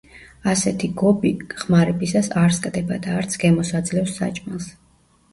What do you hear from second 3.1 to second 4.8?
არც გემოს აძლევს საჭმელს.